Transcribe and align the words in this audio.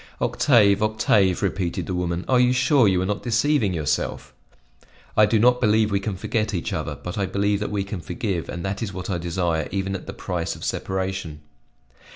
"Octave, 0.19 0.81
Octave," 0.81 1.43
repeated 1.43 1.85
the 1.85 1.93
woman, 1.93 2.25
"are 2.27 2.39
you 2.39 2.51
sure 2.53 2.87
you 2.87 2.99
are 3.03 3.05
not 3.05 3.21
deceiving 3.21 3.71
yourself?" 3.71 4.33
"I 5.15 5.27
do 5.27 5.37
not 5.37 5.61
believe 5.61 5.91
we 5.91 5.99
can 5.99 6.15
forget 6.17 6.55
each 6.55 6.73
other; 6.73 6.95
but 7.03 7.19
I 7.19 7.27
believe 7.27 7.59
that 7.59 7.69
we 7.69 7.83
can 7.83 8.01
forgive 8.01 8.49
and 8.49 8.65
that 8.65 8.81
is 8.81 8.91
what 8.91 9.11
I 9.11 9.19
desire 9.19 9.67
even 9.71 9.93
at 9.95 10.07
the 10.07 10.13
price 10.13 10.55
of 10.55 10.63
separation." 10.65 11.41